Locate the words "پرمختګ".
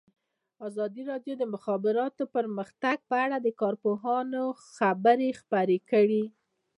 2.35-2.97